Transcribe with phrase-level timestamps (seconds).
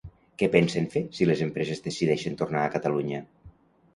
[0.41, 3.23] Què pensen fer si les empreses decideixen tornar a Catalunya?